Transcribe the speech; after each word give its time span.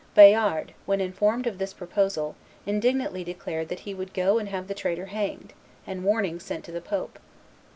Bayard, 0.15 0.73
when 0.87 0.99
informed 0.99 1.45
of 1.45 1.59
this 1.59 1.73
proposal, 1.75 2.35
indignantly 2.65 3.23
declared 3.23 3.67
that 3.67 3.81
he 3.81 3.93
would 3.93 4.15
go 4.15 4.39
and 4.39 4.49
have 4.49 4.67
the 4.67 4.73
traitor 4.73 5.05
hanged, 5.05 5.53
and 5.85 6.03
warning 6.03 6.39
sent 6.39 6.63
to 6.65 6.71
the 6.71 6.81
pope. 6.81 7.19